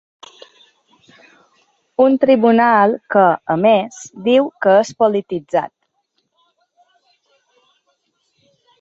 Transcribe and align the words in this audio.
Un 2.05 2.15
tribunal 2.23 2.97
que, 3.17 3.27
a 3.57 3.59
més, 3.67 4.01
diu 4.31 4.51
que 4.65 4.75
és 4.81 4.95
polititzat. 5.05 5.73